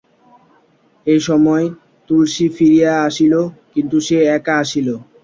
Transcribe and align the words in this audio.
এমন 1.07 1.21
সময় 1.27 1.65
তুলসী 2.09 2.45
ফিরিয়া 2.55 2.91
আসিল, 3.07 3.33
কিন্তু 3.73 3.97
সে 4.07 4.17
একা 4.37 4.53
আসিল। 4.63 4.87